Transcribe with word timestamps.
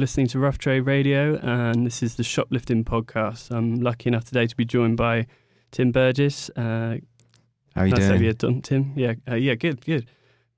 Listening 0.00 0.26
to 0.28 0.38
Rough 0.38 0.58
Trade 0.58 0.80
Radio, 0.80 1.36
and 1.36 1.86
this 1.86 2.02
is 2.02 2.16
the 2.16 2.22
Shoplifting 2.24 2.84
Podcast. 2.84 3.50
I'm 3.50 3.76
lucky 3.80 4.08
enough 4.08 4.24
today 4.24 4.46
to 4.46 4.56
be 4.56 4.64
joined 4.64 4.96
by 4.96 5.26
Tim 5.70 5.92
Burgess. 5.92 6.48
Uh, 6.56 6.96
How 7.74 7.82
are 7.82 7.86
you 7.86 7.92
nice 7.94 8.08
doing? 8.08 8.22
you 8.24 8.32
done, 8.32 8.62
Tim. 8.62 8.92
Yeah, 8.96 9.14
uh, 9.30 9.34
yeah, 9.34 9.54
good, 9.54 9.84
good. 9.84 10.06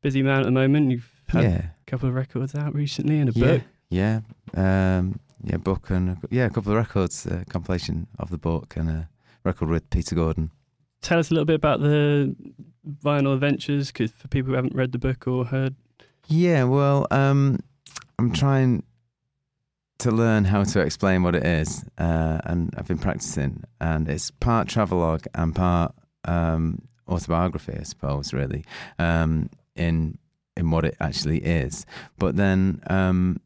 Busy 0.01 0.23
man 0.23 0.41
at 0.41 0.45
the 0.47 0.51
moment. 0.53 0.91
You've 0.91 1.11
had 1.29 1.45
Yeah, 1.45 1.57
a 1.87 1.91
couple 1.91 2.09
of 2.09 2.15
records 2.15 2.55
out 2.55 2.75
recently 2.75 3.19
and 3.19 3.31
a 3.31 3.33
yeah, 3.39 3.47
book. 3.47 3.63
yeah, 3.91 4.21
um, 4.55 5.19
yeah. 5.45 5.57
Book 5.57 5.91
and 5.91 6.11
a, 6.11 6.19
yeah, 6.31 6.47
a 6.47 6.51
couple 6.51 6.73
of 6.73 6.79
records, 6.79 7.27
uh, 7.27 7.43
compilation 7.49 8.07
of 8.19 8.31
the 8.31 8.39
book 8.39 8.75
and 8.77 8.89
a 8.89 9.09
record 9.45 9.69
with 9.69 9.89
Peter 9.91 10.15
Gordon. 10.15 10.51
Tell 11.01 11.19
us 11.19 11.31
a 11.31 11.35
little 11.35 11.47
bit 11.47 11.57
about 11.57 11.81
the 11.81 12.35
vinyl 13.05 13.35
adventures, 13.35 13.89
because 13.89 14.13
for 14.13 14.29
people 14.29 14.51
who 14.51 14.55
haven't 14.57 14.75
read 14.77 14.93
the 14.93 14.99
book 14.99 15.27
or 15.27 15.45
heard, 15.47 15.75
Yeah, 16.29 16.65
well, 16.65 17.07
um, 17.11 17.59
I'm 18.21 18.33
trying 18.33 18.85
to 20.03 20.11
learn 20.11 20.45
how 20.45 20.65
to 20.65 20.81
explain 20.81 21.23
what 21.23 21.37
it 21.37 21.47
is, 21.47 21.85
uh, 21.97 22.41
and 22.45 22.75
I've 22.77 22.89
been 22.89 22.99
practicing. 22.99 23.63
And 23.81 24.09
it's 24.09 24.33
part 24.33 24.67
travelogue 24.69 25.27
and 25.33 25.55
part 25.55 25.95
um, 26.25 26.83
autobiography, 27.09 27.75
I 27.79 27.85
suppose, 27.85 28.33
really, 28.33 28.65
um, 28.99 29.49
in 29.77 30.19
in 30.57 30.71
what 30.71 30.85
it 30.85 30.97
actually 31.01 31.39
is. 31.39 31.87
But 32.19 32.37
then 32.37 32.83
um, 32.89 33.41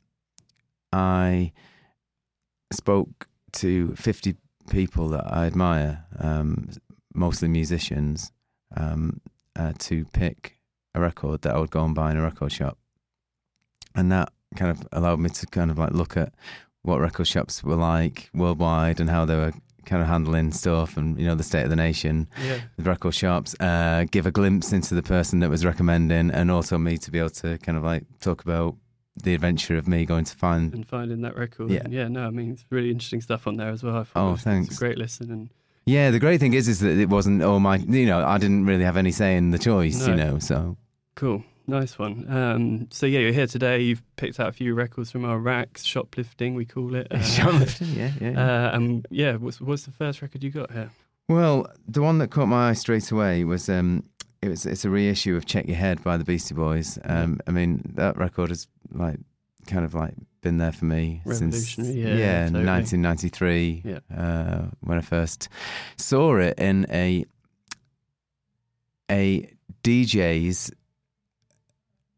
I 0.93 1.53
spoke 2.73 3.29
to 3.53 3.95
50 3.95 4.37
people 4.71 5.09
that 5.11 5.25
I 5.33 5.47
admire, 5.47 6.05
um, 6.19 6.71
mostly 7.15 7.49
musicians, 7.49 8.33
um, 8.77 9.21
uh, 9.55 9.73
to 9.79 10.05
pick 10.07 10.57
a 10.95 11.01
record 11.01 11.43
that 11.43 11.55
I 11.55 11.59
would 11.59 11.71
go 11.71 11.85
and 11.85 11.95
buy 11.95 12.11
in 12.11 12.17
a 12.17 12.23
record 12.23 12.51
shop. 12.51 12.79
And 13.95 14.11
that 14.11 14.33
kind 14.55 14.71
of 14.71 14.87
allowed 14.93 15.19
me 15.21 15.29
to 15.31 15.47
kind 15.47 15.71
of 15.71 15.79
like 15.79 15.91
look 15.93 16.17
at 16.17 16.33
what 16.83 17.01
record 17.01 17.27
shops 17.27 17.65
were 17.65 17.75
like 17.75 18.31
worldwide 18.33 19.01
and 19.01 19.11
how 19.11 19.25
they 19.25 19.35
were 19.37 19.53
kind 19.85 20.03
of 20.03 20.09
handling 20.09 20.53
stuff 20.53 20.97
and, 20.97 21.19
you 21.19 21.27
know, 21.27 21.35
the 21.35 21.43
state 21.45 21.63
of 21.65 21.71
the 21.71 21.77
nation 21.77 22.29
yeah, 22.45 22.59
the 22.77 22.83
record 22.85 23.15
shops, 23.15 23.55
uh, 23.61 24.05
give 24.11 24.27
a 24.27 24.31
glimpse 24.31 24.73
into 24.73 24.95
the 24.95 25.03
person 25.03 25.41
that 25.41 25.51
was 25.51 25.65
recommending, 25.65 26.31
and 26.31 26.51
also 26.51 26.77
me 26.79 26.97
to 26.99 27.11
be 27.11 27.19
able 27.19 27.31
to 27.31 27.59
kind 27.59 27.79
of 27.79 27.85
like 27.85 28.05
talk 28.21 28.43
about 28.43 28.75
the 29.23 29.33
adventure 29.35 29.77
of 29.77 29.87
me 29.89 30.05
going 30.05 30.25
to 30.25 30.37
find. 30.37 30.75
and 30.75 30.87
finding 30.87 31.21
that 31.23 31.37
record. 31.37 31.71
Yeah. 31.71 31.81
And 31.85 31.93
yeah, 31.93 32.09
no, 32.09 32.27
I 32.27 32.31
mean, 32.31 32.51
it's 32.53 32.65
really 32.71 32.91
interesting 32.91 33.21
stuff 33.21 33.47
on 33.47 33.57
there 33.57 33.71
as 33.71 33.83
well. 33.83 33.97
I 33.97 34.05
Oh, 34.19 34.29
it 34.29 34.31
was- 34.33 34.35
It's 34.41 34.45
thanks. 34.45 34.77
a 34.77 34.79
great 34.79 34.99
listen. 34.99 35.31
And 35.31 35.51
Yeah, 35.87 36.11
the 36.11 36.19
great 36.19 36.41
thing 36.41 36.53
is, 36.55 36.67
is 36.69 36.81
that 36.81 36.99
it 36.99 37.09
wasn't 37.09 37.43
all 37.43 37.61
my. 37.61 37.77
You 37.77 38.07
know, 38.07 38.25
I 38.27 38.39
didn't 38.39 38.67
really 38.67 38.85
have 38.85 38.97
any 38.97 39.13
say 39.13 39.37
in 39.37 39.51
the 39.53 39.59
choice. 39.59 40.07
You 40.07 40.15
know, 40.17 40.39
so 40.41 40.77
Cool, 41.15 41.45
nice 41.67 41.99
one. 41.99 42.27
Um, 42.29 42.89
so 42.91 43.07
yeah, 43.07 43.21
you're 43.21 43.33
here 43.33 43.47
today. 43.47 43.81
You've 43.83 44.03
picked 44.17 44.39
out 44.41 44.49
a 44.49 44.53
few 44.53 44.75
records 44.75 45.11
from 45.11 45.25
our 45.25 45.39
racks, 45.39 45.85
shoplifting 45.85 46.55
we 46.55 46.65
call 46.65 46.95
it. 46.95 47.07
Uh, 47.13 47.21
shoplifting. 47.23 47.89
Yeah, 47.95 48.11
yeah. 48.21 48.31
yeah. 48.31 48.67
Uh, 48.69 48.77
and 48.77 49.07
yeah, 49.11 49.37
what's 49.37 49.61
what's 49.61 49.85
the 49.85 49.93
first 49.93 50.23
record 50.23 50.43
you 50.45 50.51
got 50.51 50.71
here? 50.71 50.91
Well, 51.29 51.67
the 51.89 52.03
one 52.03 52.19
that 52.19 52.31
caught 52.31 52.47
my 52.47 52.71
eye 52.71 52.75
straight 52.75 53.11
away 53.11 53.45
was 53.45 53.69
um, 53.69 54.05
it 54.43 54.49
was 54.49 54.65
it's 54.67 54.85
a 54.85 54.91
reissue 54.91 55.37
of 55.37 55.47
Check 55.47 55.67
Your 55.67 55.77
Head 55.77 56.03
by 56.05 56.17
the 56.17 56.25
Beastie 56.25 56.55
Boys. 56.55 56.99
Um, 57.05 57.41
I 57.47 57.51
mean 57.51 57.83
that 57.95 58.17
record 58.17 58.51
has 58.51 58.69
like 58.93 59.19
kind 59.67 59.85
of 59.85 59.95
like 59.95 60.15
been 60.43 60.59
there 60.59 60.71
for 60.71 60.85
me 60.85 61.23
since 61.25 61.77
Revolutionary, 61.77 62.21
yeah, 62.21 62.45
totally. 62.47 62.67
1993 62.67 63.83
Yeah. 63.85 63.99
uh, 64.17 64.67
when 64.81 64.97
I 64.97 65.01
first 65.01 65.49
saw 65.97 66.37
it 66.37 66.57
in 66.59 66.87
a 66.91 67.25
a 69.11 69.49
DJ's 69.83 70.71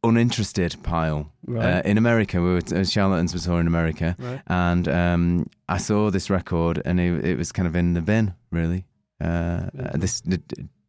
uninterested 0.04 0.76
pile 0.82 1.32
uh, 1.50 1.82
in 1.84 1.98
America. 1.98 2.40
We 2.40 2.50
were 2.54 2.60
uh, 2.74 2.84
Charlatans 2.84 3.32
was 3.32 3.44
touring 3.44 3.62
in 3.62 3.66
America 3.66 4.14
right. 4.18 4.40
and 4.46 4.88
um, 4.88 5.46
I 5.68 5.78
saw 5.78 6.10
this 6.10 6.30
record, 6.30 6.80
and 6.84 7.00
it, 7.00 7.24
it 7.24 7.38
was 7.38 7.52
kind 7.52 7.66
of 7.68 7.74
in 7.76 7.94
the 7.94 8.00
bin, 8.02 8.34
really. 8.50 8.86
Uh, 9.20 9.68
Yeah. 9.74 9.90
uh, 9.94 9.96
this 9.96 10.20
d- 10.20 10.38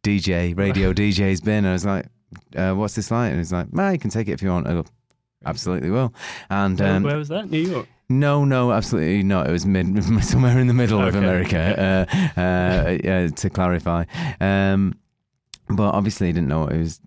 DJ, 0.02 0.56
radio 0.56 0.92
DJ's 0.92 1.40
bin. 1.40 1.66
I 1.66 1.72
was 1.72 1.84
like, 1.84 2.06
uh, 2.56 2.72
"What's 2.74 2.94
this 2.94 3.10
like?" 3.10 3.30
And 3.30 3.38
he's 3.38 3.52
like, 3.52 3.72
"Man, 3.72 3.92
you 3.92 3.98
can 3.98 4.10
take 4.10 4.28
it 4.28 4.32
if 4.32 4.42
you 4.42 4.50
want." 4.50 4.66
I 4.68 4.72
go, 4.74 4.84
"Absolutely 5.44 5.90
will." 5.90 6.14
And 6.48 6.78
Where, 6.78 6.94
um, 6.96 7.02
where 7.02 7.16
was 7.18 7.28
that? 7.28 7.50
New 7.50 7.58
York. 7.60 7.88
no, 8.08 8.44
no, 8.44 8.70
absolutely 8.72 9.22
not. 9.24 9.48
It 9.48 9.52
was 9.52 9.66
mid, 9.66 9.86
somewhere 10.24 10.58
in 10.60 10.68
the 10.68 10.74
middle 10.74 11.00
of 11.02 11.14
America. 11.16 12.06
Uh, 12.06 12.40
uh, 12.40 12.98
yeah, 13.04 13.26
to 13.28 13.50
clarify, 13.50 14.04
um, 14.40 14.94
but 15.68 15.92
obviously, 15.94 16.28
he 16.28 16.32
didn't 16.32 16.48
know 16.48 16.60
what 16.60 16.72
he 16.72 16.78
was 16.78 17.00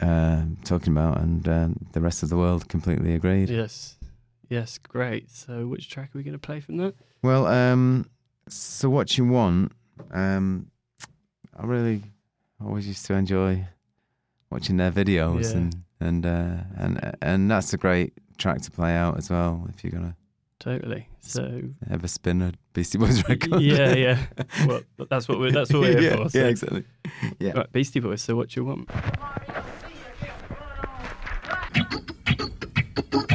uh, 0.00 0.42
talking 0.64 0.92
about, 0.92 1.20
and 1.20 1.46
um, 1.48 1.76
the 1.92 2.00
rest 2.00 2.22
of 2.22 2.28
the 2.28 2.36
world 2.36 2.68
completely 2.68 3.14
agreed. 3.14 3.50
Yes, 3.50 3.96
yes, 4.48 4.78
great. 4.78 5.30
So 5.30 5.66
which 5.66 5.88
track 5.90 6.14
are 6.14 6.18
we 6.18 6.22
going 6.24 6.32
to 6.32 6.38
play 6.38 6.60
from 6.60 6.76
that? 6.78 6.94
Well, 7.22 7.46
um, 7.46 8.08
so 8.48 8.88
what 8.88 9.16
you 9.18 9.24
want? 9.24 9.72
Um, 10.12 10.70
I 11.56 11.66
really 11.66 12.02
always 12.64 12.86
used 12.86 13.04
to 13.06 13.14
enjoy 13.14 13.66
watching 14.50 14.76
their 14.76 14.90
videos, 14.90 15.50
Yeah. 15.52 15.58
and 15.58 15.76
and 16.00 16.26
uh, 16.26 16.56
and 16.76 17.16
and 17.22 17.50
that's 17.50 17.72
a 17.72 17.76
great 17.76 18.12
track 18.38 18.62
to 18.62 18.70
play 18.70 18.94
out 18.94 19.18
as 19.18 19.28
well 19.28 19.66
if 19.68 19.84
you're 19.84 19.92
gonna 19.92 20.16
Totally. 20.60 21.08
So 21.20 21.62
ever 21.90 22.06
spin 22.06 22.42
a 22.42 22.52
Beastie 22.74 22.98
Boys 22.98 23.26
record. 23.28 23.60
yeah, 23.62 23.94
yeah. 23.94 24.18
Well, 24.66 24.82
that's 25.08 25.26
what 25.26 25.38
we're 25.40 25.50
that's 25.50 25.72
what 25.72 25.80
we're 25.80 25.98
here 25.98 26.10
yeah, 26.10 26.16
for. 26.16 26.28
So. 26.28 26.38
yeah, 26.38 26.44
exactly. 26.44 26.84
Yeah. 27.38 27.52
Right, 27.52 27.72
Beastie 27.72 28.00
Boys. 28.00 28.20
So 28.20 28.36
what 28.36 28.54
you 28.54 28.64
want? 28.66 28.90
Imagination 31.74 32.06
set 32.26 32.40
loose 32.40 32.50
and 32.72 32.86
I'm 32.98 33.10
gonna 33.10 33.29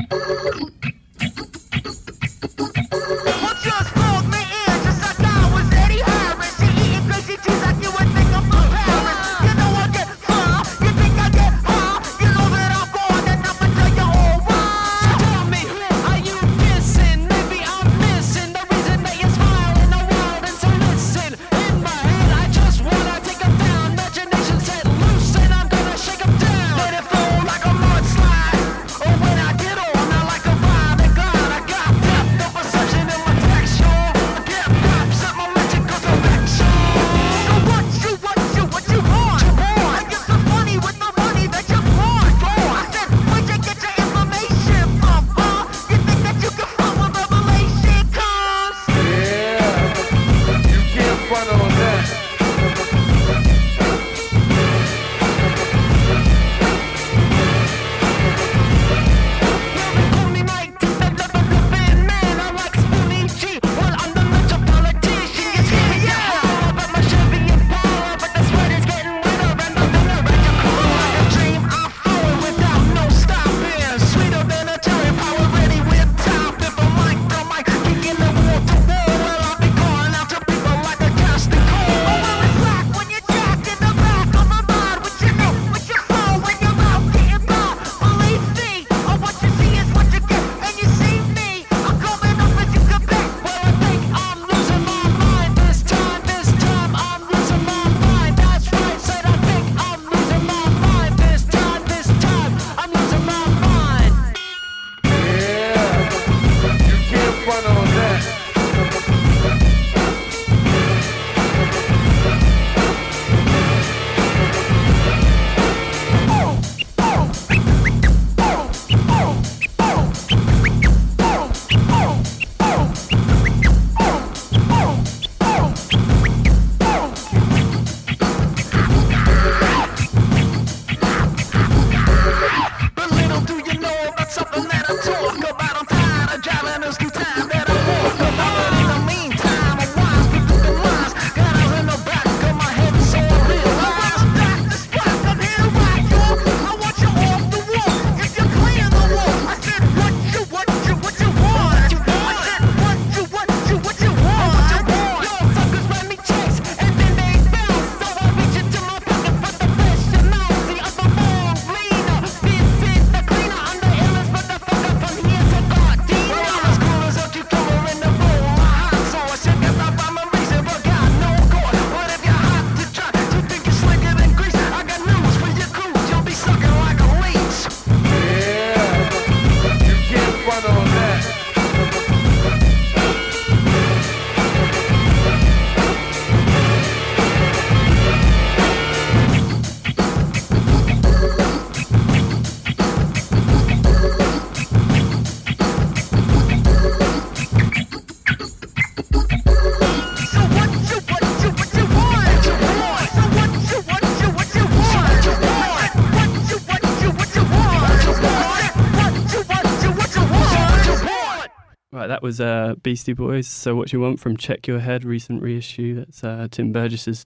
was 212.26 212.42
uh, 212.42 212.74
Beastie 212.82 213.14
Boys. 213.14 213.48
So 213.48 213.76
what 213.76 213.94
you 213.94 214.00
want 214.00 214.20
from 214.20 214.36
Check 214.36 214.66
Your 214.66 214.80
Head, 214.80 215.06
recent 215.06 215.44
reissue. 215.44 215.94
That's 215.94 216.24
uh, 216.24 216.48
Tim 216.50 216.72
Burgess 216.72 217.06
has 217.06 217.24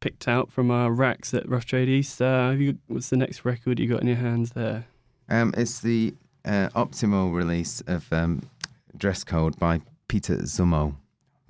picked 0.00 0.28
out 0.28 0.52
from 0.52 0.70
our 0.70 0.92
racks 0.92 1.34
at 1.34 1.48
Rough 1.48 1.64
Trade 1.64 1.88
East. 1.88 2.22
Uh, 2.22 2.50
have 2.50 2.60
you, 2.60 2.78
what's 2.86 3.10
the 3.10 3.16
next 3.16 3.44
record 3.44 3.80
you 3.80 3.88
got 3.88 4.02
in 4.02 4.06
your 4.06 4.16
hands 4.18 4.52
there? 4.52 4.86
Um, 5.28 5.52
it's 5.56 5.80
the 5.80 6.14
uh, 6.44 6.68
optimal 6.76 7.34
release 7.34 7.80
of 7.88 8.12
um, 8.12 8.48
Dress 8.96 9.24
Code 9.24 9.58
by 9.58 9.80
Peter 10.06 10.36
Zummo. 10.36 10.94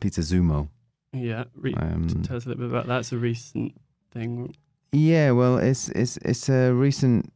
Peter 0.00 0.22
Zummo. 0.22 0.68
Yeah, 1.12 1.44
re- 1.54 1.74
Um, 1.74 2.08
tell 2.22 2.38
us 2.38 2.46
a 2.46 2.48
little 2.48 2.62
bit 2.66 2.70
about 2.70 2.86
that. 2.86 3.00
It's 3.00 3.12
a 3.12 3.18
recent 3.18 3.74
thing. 4.10 4.56
Yeah, 4.92 5.32
well, 5.32 5.58
it's 5.58 5.90
it's 5.90 6.16
it's 6.18 6.48
a 6.48 6.72
recent 6.72 7.30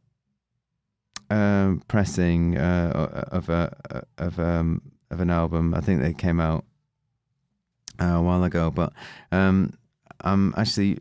um, 1.29 1.83
pressing 1.87 2.57
uh, 2.57 3.27
of 3.31 3.49
a 3.49 4.03
of 4.17 4.39
um, 4.39 4.81
of 5.11 5.19
an 5.21 5.29
album. 5.29 5.73
I 5.73 5.81
think 5.81 6.01
they 6.01 6.13
came 6.13 6.39
out 6.39 6.65
uh, 7.99 8.05
a 8.05 8.21
while 8.21 8.43
ago, 8.43 8.71
but 8.71 8.93
um, 9.31 9.73
I'm 10.21 10.53
actually 10.57 10.99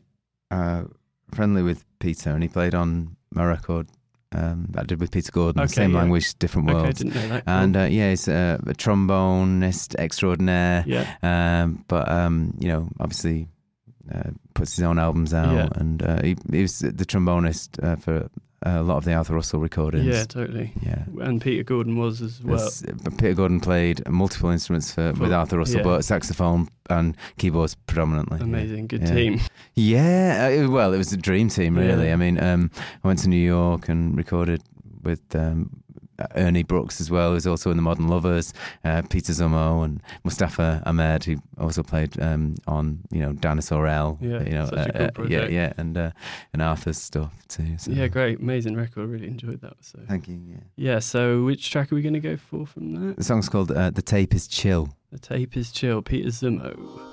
uh, 0.51 0.85
friendly 1.33 1.63
with 1.63 1.85
Peter, 1.99 2.31
and 2.31 2.43
he 2.43 2.49
played 2.49 2.75
on 2.75 3.17
my 3.33 3.45
record 3.45 3.89
um, 4.33 4.67
that 4.71 4.81
I 4.81 4.85
did 4.85 5.01
with 5.01 5.11
Peter 5.13 5.33
Gordon. 5.33 5.63
Okay, 5.63 5.73
same 5.73 5.93
yeah. 5.93 5.99
language, 5.99 6.39
different 6.39 6.69
Okay, 6.71 6.77
know 7.09 7.29
that. 7.29 7.45
and 7.47 7.77
uh, 7.77 7.83
yeah, 7.85 8.11
he's 8.11 8.29
uh, 8.29 8.59
a 8.67 8.75
trombonist 8.75 9.95
extraordinaire. 9.99 10.85
yeah, 10.87 11.07
Um, 11.23 11.85
but 11.89 12.09
um, 12.11 12.55
you 12.59 12.69
know, 12.69 12.89
obviously 13.01 13.49
uh, 14.13 14.31
puts 14.55 14.77
his 14.77 14.85
own 14.85 14.99
albums 14.99 15.33
out, 15.35 15.55
Yeah. 15.55 15.69
and 15.75 16.03
uh, 16.03 16.23
he, 16.23 16.37
he 16.53 16.63
was 16.63 16.79
the 16.81 16.93
trombonist 17.07 17.83
uh, 17.83 17.97
for 17.97 18.29
a 18.63 18.83
lot 18.83 18.99
of 18.99 19.05
the 19.05 19.15
Arthur 19.15 19.35
Russell 19.35 19.59
recordings. 19.61 20.05
yeah, 20.05 20.25
totally. 20.25 20.73
yeah. 20.83 21.05
And 21.21 21.41
Peter 21.41 21.63
Gordon 21.63 21.97
was 21.99 22.21
as 22.21 22.43
well. 22.43 22.57
There's- 22.59 22.83
Peter 23.17 23.33
Gordon 23.35 23.61
played 23.61 24.07
multiple 24.09 24.51
instruments 24.51 24.93
for, 24.93 25.15
For- 25.15 25.23
with 25.23 25.33
Arthur 25.33 25.59
Russell, 25.59 25.79
yeah. 25.79 25.85
but 25.85 26.05
saxophone 26.05 26.69
and 26.91 27.17
keyboards 27.39 27.75
predominantly. 27.87 28.39
yeah. 28.39 28.45
Amazing, 28.45 28.87
good 28.89 29.03
Yeah. 29.03 29.15
team. 29.15 29.41
Yeah, 29.75 30.45
uh, 30.47 30.51
it- 30.51 30.67
well, 30.69 30.93
it 30.93 30.99
was 30.99 31.13
a 31.13 31.17
dream 31.17 31.49
team, 31.49 31.77
really. 31.79 32.07
Yeah. 32.09 32.13
I 32.13 32.17
mean, 32.17 32.39
um, 32.43 32.71
I 33.03 33.09
went 33.09 33.21
to 33.21 33.29
New 33.29 33.37
York 33.45 33.89
and 33.89 34.17
recorded 34.17 34.63
with 35.03 35.23
um, 35.35 35.71
Ernie 36.35 36.63
Brooks 36.63 37.01
as 37.01 37.11
well, 37.11 37.33
who's 37.33 37.47
also 37.47 37.71
in 37.71 37.77
the 37.77 37.83
Modern 37.83 38.09
Lovers, 38.09 38.53
uh, 38.85 39.03
Peter 39.09 39.33
Zummo 39.33 39.85
and 39.85 40.03
Mustafa 40.25 40.83
Ahmed, 40.87 41.25
who 41.25 41.37
also 41.59 41.83
played 41.83 42.21
um, 42.21 42.57
on, 42.67 43.01
you 43.11 43.21
know, 43.21 43.33
Dinosaur 43.33 43.87
L. 43.87 44.19
Yeah, 44.21 44.43
you 44.43 44.51
know, 44.51 44.69
a 44.73 45.11
cool 45.13 45.25
uh, 45.25 45.27
uh, 45.27 45.29
yeah, 45.29 45.47
yeah, 45.47 45.73
and 45.77 45.97
uh, 45.97 46.11
and 46.53 46.63
Arthur's 46.63 46.99
stuff 46.99 47.33
too. 47.49 47.79
So. 47.79 47.91
Yeah, 47.93 48.09
great, 48.09 48.41
amazing 48.41 48.77
record. 48.77 49.09
Really 49.09 49.29
enjoyed 49.29 49.61
that. 49.61 49.77
So 49.81 49.99
Thank 50.09 50.29
you. 50.29 50.41
Yeah. 50.47 50.57
yeah. 50.77 50.99
So 50.99 51.45
which 51.45 51.71
track 51.71 51.93
are 51.93 51.95
we 51.95 52.03
going 52.03 52.15
to 52.15 52.21
go 52.21 52.37
for 52.37 52.67
from 52.67 52.95
that? 52.95 53.17
The 53.17 53.25
song's 53.25 53.49
called 53.49 53.73
uh, 53.73 53.91
"The 53.91 54.03
Tape 54.03 54.35
Is 54.35 54.47
Chill." 54.47 54.91
The 55.11 55.19
tape 55.19 55.57
is 55.57 55.73
chill. 55.73 56.03
Peter 56.03 56.29
Zummo. 56.29 57.10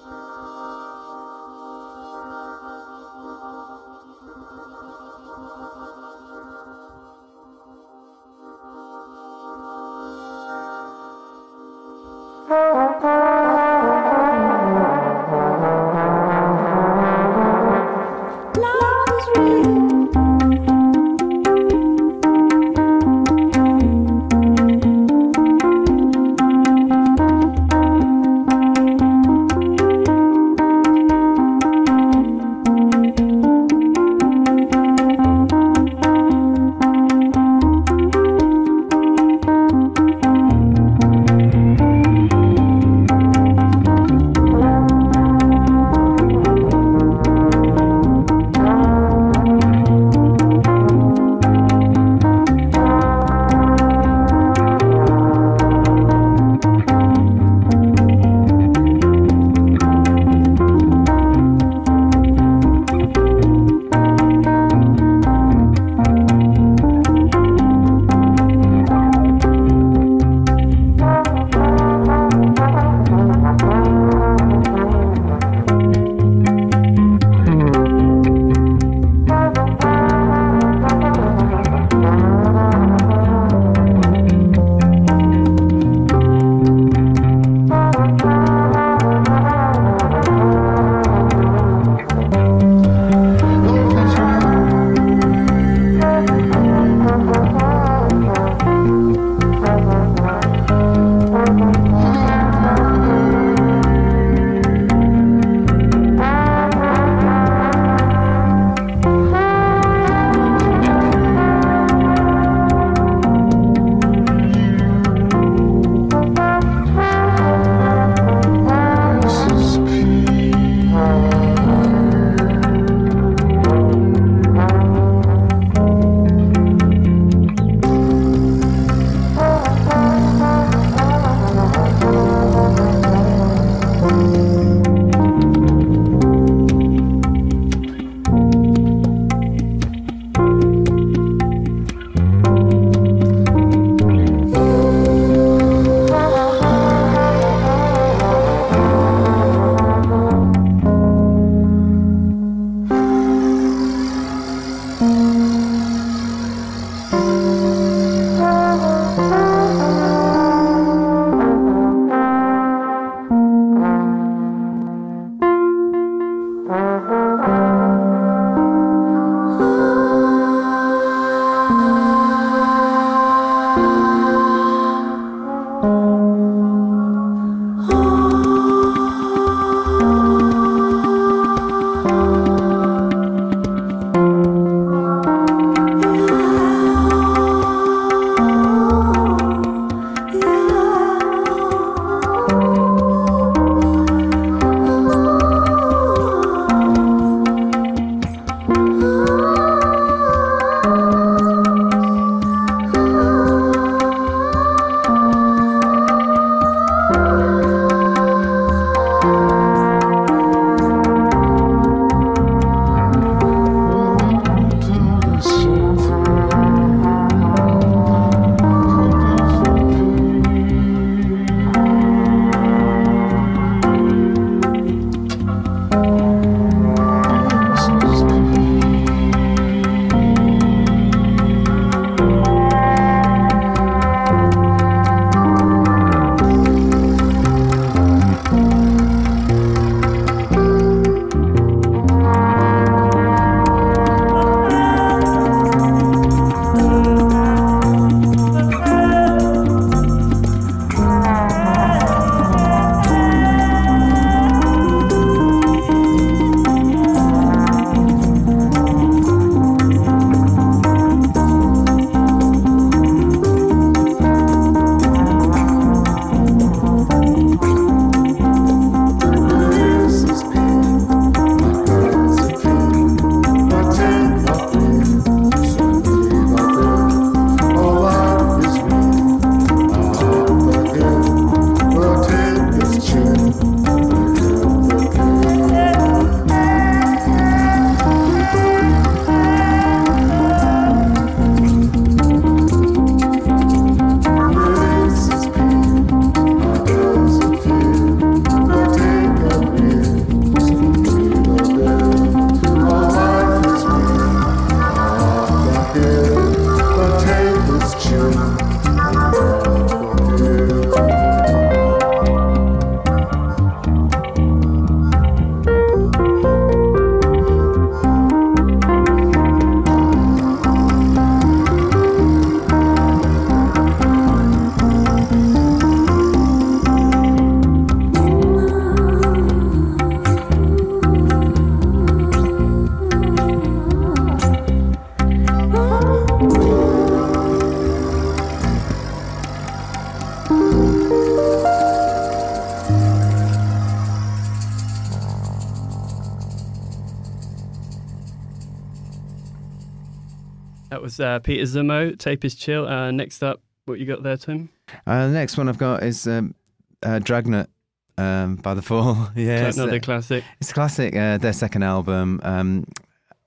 Uh, 351.37 351.39
Peter 351.39 351.63
Zummo. 351.63 352.17
Tape 352.17 352.43
is 352.43 352.55
chill. 352.55 352.87
Uh, 352.87 353.11
next 353.11 353.43
up, 353.43 353.61
what 353.85 353.99
you 353.99 354.05
got 354.05 354.23
there, 354.23 354.37
Tim? 354.37 354.69
Uh, 355.05 355.27
the 355.27 355.33
next 355.33 355.57
one 355.57 355.69
I've 355.69 355.77
got 355.77 356.03
is 356.03 356.27
um, 356.27 356.55
uh, 357.03 357.19
Dragnet 357.19 357.69
um, 358.17 358.55
by 358.55 358.73
The 358.73 358.81
Fall. 358.81 359.29
yeah, 359.35 359.67
it's, 359.67 359.77
Another 359.77 359.97
uh, 359.97 359.99
classic. 359.99 360.43
it's 360.59 360.71
a 360.71 360.73
classic. 360.73 361.15
Uh, 361.15 361.37
their 361.37 361.53
second 361.53 361.83
album. 361.83 362.39
Um, 362.43 362.85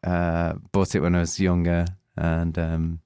uh, 0.05 0.55
bought 0.73 0.95
it 0.95 1.01
when 1.01 1.15
I 1.15 1.21
was 1.21 1.39
younger, 1.39 1.85
and 2.17 2.59
um, 2.59 3.01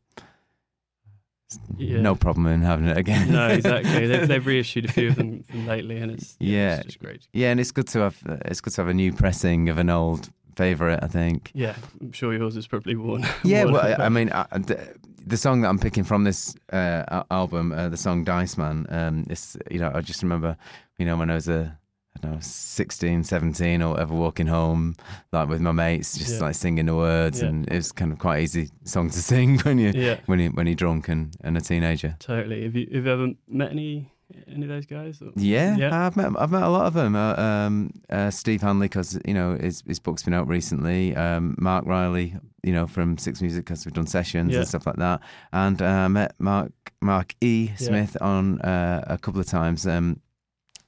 Yeah. 1.77 2.01
no 2.01 2.15
problem 2.15 2.47
in 2.47 2.63
having 2.63 2.87
it 2.87 2.97
again. 2.97 3.33
no, 3.33 3.49
exactly. 3.59 4.07
They've, 4.07 4.29
they've 4.29 4.47
reissued 4.47 4.85
a 4.85 4.93
few 4.93 5.09
of 5.09 5.17
them 5.17 5.45
lately, 5.67 5.97
and 5.99 6.13
it's 6.13 6.37
Yeah. 6.39 6.77
it's 6.77 6.87
just 6.87 7.01
great. 7.01 7.27
yeah, 7.33 7.51
and 7.51 7.59
it's 7.59 7.73
good 7.73 7.89
to 7.89 8.01
have 8.01 8.17
it's 8.45 8.61
good 8.61 8.75
to 8.75 8.81
have 8.83 8.89
a 8.89 8.95
new 8.95 9.13
pressing 9.13 9.69
of 9.69 9.79
an 9.79 9.91
old 9.91 10.31
favorite. 10.57 11.01
I 11.03 11.07
think. 11.09 11.51
Yeah, 11.55 11.75
I'm 12.01 12.13
sure 12.13 12.33
yours 12.35 12.57
is 12.57 12.67
probably 12.67 12.97
one. 12.97 13.25
Yeah, 13.45 13.65
well. 13.65 14.01
I 14.01 14.09
mean, 14.09 14.31
uh, 14.31 14.47
the, 14.53 14.95
the 15.27 15.37
song 15.37 15.61
that 15.63 15.69
I'm 15.69 15.79
picking 15.79 16.05
from 16.05 16.25
this 16.25 16.55
uh, 16.73 17.23
album, 17.31 17.73
uh, 17.73 17.89
the 17.89 17.97
song 17.97 18.25
Dice 18.25 18.57
Man, 18.59 18.87
um, 18.91 19.25
it's, 19.31 19.57
you 19.71 19.79
know, 19.79 19.91
I 19.95 20.01
just 20.01 20.23
remember, 20.23 20.57
you 20.99 21.07
know, 21.07 21.17
when 21.17 21.31
I 21.31 21.35
was 21.35 21.49
a, 21.49 21.79
I 22.17 22.21
don't 22.21 22.33
know, 22.35 22.39
16, 22.41 23.25
17 23.25 23.83
or 23.83 23.91
whatever, 23.91 24.15
walking 24.15 24.47
home, 24.47 24.95
like 25.33 25.49
with 25.49 25.61
my 25.61 25.73
mates, 25.73 26.17
just 26.17 26.35
Yeah. 26.35 26.47
like 26.47 26.55
singing 26.55 26.87
the 26.87 26.95
words. 26.95 27.41
Yeah. 27.43 27.49
And 27.49 27.67
it 27.69 27.75
was 27.77 27.91
kind 27.93 28.13
of 28.13 28.19
quite 28.19 28.43
easy 28.43 28.71
song 28.85 29.11
to 29.11 29.19
sing 29.33 29.59
when, 29.61 29.79
you, 29.79 29.93
yeah, 29.95 30.21
when, 30.27 30.39
you, 30.41 30.51
when 30.51 30.67
you're 30.67 30.77
drunk 30.77 31.09
and, 31.09 31.35
and 31.43 31.57
a 31.57 31.61
teenager. 31.61 32.17
totally. 32.21 32.65
Have 32.65 32.77
you, 32.77 32.87
have 32.95 33.05
you 33.07 33.13
ever 33.13 33.29
met 33.49 33.71
any 33.73 34.13
any 34.49 34.63
of 34.63 34.69
those 34.69 34.87
guys? 34.87 35.21
Or- 35.23 35.33
Yeah, 35.37 35.77
Yeah. 35.77 36.07
I've 36.07 36.17
met 36.17 36.33
I've 36.39 36.51
met 36.51 36.63
a 36.63 36.69
lot 36.69 36.87
of 36.87 36.95
them. 36.95 37.15
Uh, 37.17 37.35
um, 37.37 37.91
uh, 38.11 38.31
Steve 38.31 38.63
Hanley, 38.63 38.87
because 38.89 39.19
you 39.27 39.35
know 39.35 39.57
his 39.57 39.83
his 39.87 39.99
book's 39.99 40.23
been 40.23 40.35
out 40.35 40.49
recently. 40.49 41.15
Um, 41.17 41.55
Marc 41.59 41.85
Riley, 41.87 42.35
you 42.63 42.73
know 42.73 42.87
from 42.87 43.19
Six 43.19 43.41
Music, 43.41 43.65
because 43.65 43.85
we've 43.85 43.95
done 43.95 44.07
sessions 44.07 44.53
Yeah. 44.53 44.59
and 44.61 44.69
stuff 44.69 44.87
like 44.87 44.97
that. 44.97 45.21
And 45.53 45.81
uh, 45.83 45.85
I 45.87 46.09
met 46.09 46.35
Mark 46.39 46.73
Mark 47.01 47.35
E 47.41 47.71
Smith 47.77 48.17
on 48.21 48.61
uh, 48.61 49.05
a 49.07 49.19
couple 49.19 49.41
of 49.41 49.47
times. 49.47 49.87
Um, 49.87 50.21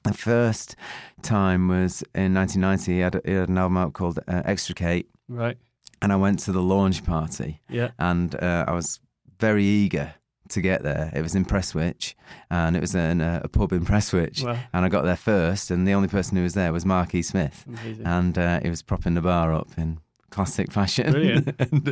the 0.03 0.13
first 0.13 0.75
time 1.21 1.67
was 1.67 2.01
in 2.15 2.33
1990. 2.33 2.93
He 2.93 2.99
had, 2.99 3.19
he 3.25 3.31
had 3.33 3.49
an 3.49 3.57
album 3.57 3.77
out 3.77 3.93
called 3.93 4.19
uh, 4.27 4.41
Extricate, 4.45 5.09
Right. 5.27 5.57
and 6.01 6.13
I 6.13 6.15
went 6.15 6.39
to 6.45 6.51
the 6.53 6.61
launch 6.61 7.03
party 7.03 7.59
Yeah. 7.69 7.89
and 7.99 8.33
uh, 8.35 8.63
I 8.67 8.71
was 8.71 9.01
very 9.39 9.65
eager 9.65 10.13
to 10.49 10.61
get 10.61 10.83
there. 10.83 11.11
It 11.15 11.21
was 11.21 11.35
in 11.35 11.45
Prestwich, 11.45 12.13
and 12.49 12.75
it 12.75 12.79
was 12.81 12.95
in 12.95 13.21
a, 13.21 13.41
a 13.43 13.47
pub 13.47 13.71
in 13.73 13.85
Prestwich. 13.85 14.43
Wow. 14.43 14.57
And 14.73 14.85
I 14.85 14.89
got 14.89 15.03
there 15.03 15.15
first, 15.15 15.71
and 15.71 15.87
the 15.87 15.93
only 15.93 16.07
person 16.07 16.37
who 16.37 16.43
was 16.43 16.53
there 16.53 16.71
was 16.73 16.85
Mark 16.85 17.13
E. 17.15 17.21
Smith, 17.21 17.65
Amazing. 17.67 18.05
and 18.05 18.37
uh, 18.37 18.59
he 18.61 18.69
was 18.69 18.81
propping 18.81 19.13
the 19.13 19.21
bar 19.21 19.53
up 19.53 19.69
in 19.77 19.99
classic 20.29 20.71
fashion. 20.71 21.11
Brilliant. 21.11 21.55
and, 21.59 21.89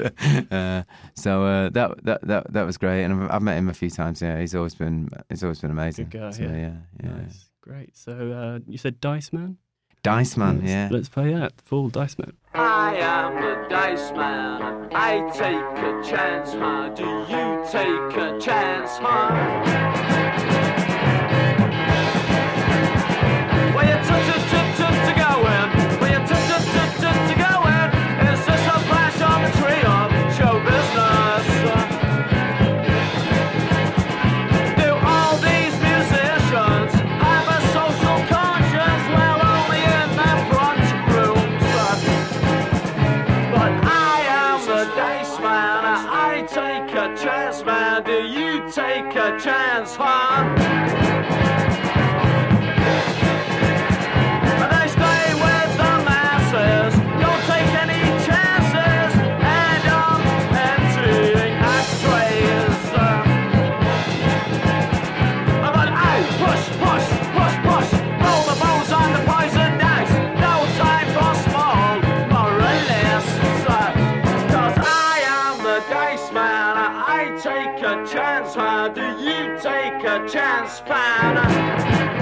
uh, 0.52 0.56
uh, 0.56 0.84
so 1.16 1.44
uh, 1.46 1.70
that, 1.70 2.04
that 2.04 2.22
that 2.28 2.54
that 2.54 2.64
was 2.66 2.78
great, 2.78 3.04
and 3.04 3.24
I've, 3.24 3.32
I've 3.32 3.42
met 3.42 3.58
him 3.58 3.70
a 3.70 3.74
few 3.74 3.90
times. 3.90 4.22
Yeah, 4.22 4.40
he's 4.40 4.56
always 4.56 4.76
been 4.76 5.10
he's 5.30 5.44
always 5.44 5.60
been 5.60 5.72
amazing. 5.72 6.10
Good 6.10 6.22
guy, 6.22 6.32
So, 6.32 6.44
yeah. 6.44 6.56
yeah, 6.56 6.74
yeah. 7.04 7.10
Nice. 7.10 7.50
Great. 7.62 7.96
So 7.98 8.12
uh, 8.32 8.60
you 8.68 8.78
said 8.78 9.00
Dice 9.02 9.34
Man? 9.34 9.58
Dice 10.06 10.38
Man, 10.38 10.58
let's, 10.58 10.70
yeah. 10.70 10.88
Let's 10.92 11.10
play 11.10 11.34
that. 11.34 11.54
Full 11.66 11.90
Dice 11.90 12.20
Man. 12.20 12.34
I 12.54 12.96
am 12.98 13.42
the 13.42 13.68
dice 13.70 14.12
man. 14.12 14.90
I 14.94 15.28
take 15.32 15.56
a 15.56 16.04
chance, 16.08 16.54
huh? 16.54 16.90
Do 16.90 17.04
you 17.04 17.66
take 17.72 18.16
a 18.16 18.40
chance, 18.40 19.00
huh? 19.00 19.95
Chance? 49.46 49.96
And 54.50 54.90
stay 54.90 55.26
with 55.46 55.72
the 55.78 55.94
masses. 56.10 56.94
Don't 57.22 57.44
take 57.46 57.72
any 57.86 58.02
chances. 58.26 59.12
And 59.62 59.86
I'm. 59.86 60.22
But 65.62 65.90
push, 66.42 66.66
push, 66.82 67.08
push, 67.38 67.56
push. 67.70 67.90
The 68.26 68.56
the 69.14 69.68
dice. 69.84 70.14
No 70.42 70.54
time 70.82 71.10
for 71.14 71.34
small 71.46 71.94
I 74.82 75.16
am 75.38 75.56
the 75.62 75.78
dice 75.94 76.28
man. 76.32 76.74
I 76.78 77.22
take 77.44 77.78
a 77.84 77.94
chance. 78.12 78.56
A 80.16 80.30
chance, 80.30 80.80
fan? 80.80 82.15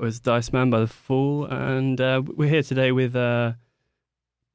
That 0.00 0.06
was 0.06 0.20
Dice 0.20 0.50
Man 0.50 0.70
by 0.70 0.80
The 0.80 0.86
Fall. 0.86 1.44
And 1.44 2.00
uh, 2.00 2.22
we're 2.24 2.48
here 2.48 2.62
today 2.62 2.90
with 2.90 3.14
uh, 3.14 3.52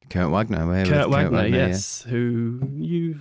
Kurt 0.10 0.32
Wagner. 0.32 0.66
We're 0.66 0.78
here 0.78 0.86
Kurt 0.86 1.10
with 1.10 1.32
Wagner, 1.32 1.46
yeah. 1.46 1.68
yes, 1.68 2.02
who 2.02 2.68
you. 2.74 3.20